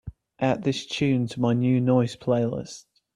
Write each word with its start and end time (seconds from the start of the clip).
add 0.39 0.63
this 0.63 0.83
tune 0.87 1.27
to 1.27 1.39
my 1.39 1.53
New 1.53 1.79
Noise 1.79 2.15
playlist 2.15 2.85